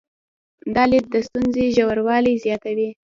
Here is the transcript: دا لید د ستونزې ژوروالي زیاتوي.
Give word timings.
دا 0.75 0.83
لید 0.91 1.05
د 1.13 1.15
ستونزې 1.27 1.65
ژوروالي 1.75 2.33
زیاتوي. 2.45 2.89